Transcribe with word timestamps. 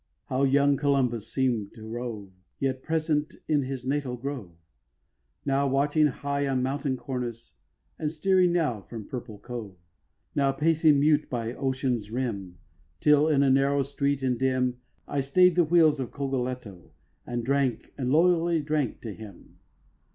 How 0.29 0.45
young 0.45 0.77
Columbus 0.77 1.27
seem'd 1.31 1.75
to 1.75 1.87
rove, 1.87 2.31
Yet 2.57 2.81
present 2.81 3.35
in 3.47 3.61
his 3.61 3.85
natal 3.85 4.17
grove, 4.17 4.55
Now 5.45 5.67
watching 5.67 6.07
high 6.07 6.47
on 6.47 6.63
mountain 6.63 6.97
cornice, 6.97 7.53
And 7.99 8.11
steering, 8.11 8.51
now, 8.51 8.81
from 8.81 9.03
a 9.03 9.05
purple 9.05 9.37
cove, 9.37 9.75
Now 10.35 10.53
pacing 10.53 10.99
mute 10.99 11.29
by 11.29 11.53
ocean's 11.53 12.09
rim; 12.09 12.57
Till, 12.99 13.27
in 13.27 13.43
a 13.43 13.51
narrow 13.51 13.83
street 13.83 14.23
and 14.23 14.39
dim, 14.39 14.79
I 15.07 15.21
stay'd 15.21 15.53
the 15.55 15.63
wheels 15.65 15.99
at 15.99 16.09
Cogoletto, 16.09 16.93
And 17.27 17.45
drank, 17.45 17.93
and 17.95 18.11
loyally 18.11 18.59
drank 18.59 19.01
to 19.01 19.13
him. 19.13 19.59